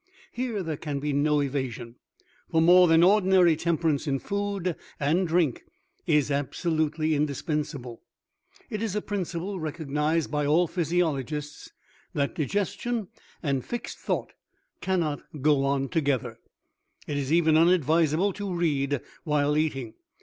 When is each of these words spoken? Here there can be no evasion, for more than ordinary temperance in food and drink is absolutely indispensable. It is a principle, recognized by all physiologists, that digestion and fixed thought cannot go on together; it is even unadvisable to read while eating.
Here 0.31 0.63
there 0.63 0.77
can 0.77 0.97
be 0.99 1.13
no 1.13 1.41
evasion, 1.43 1.93
for 2.49 2.59
more 2.59 2.87
than 2.87 3.03
ordinary 3.03 3.55
temperance 3.55 4.07
in 4.07 4.17
food 4.17 4.75
and 4.99 5.27
drink 5.27 5.61
is 6.07 6.31
absolutely 6.31 7.13
indispensable. 7.13 8.01
It 8.71 8.81
is 8.81 8.95
a 8.95 9.01
principle, 9.03 9.59
recognized 9.59 10.31
by 10.31 10.43
all 10.47 10.65
physiologists, 10.65 11.69
that 12.15 12.33
digestion 12.33 13.09
and 13.43 13.63
fixed 13.63 13.99
thought 13.99 14.33
cannot 14.79 15.21
go 15.39 15.63
on 15.65 15.87
together; 15.87 16.39
it 17.05 17.15
is 17.15 17.31
even 17.31 17.55
unadvisable 17.55 18.33
to 18.33 18.51
read 18.51 19.01
while 19.23 19.55
eating. 19.55 19.93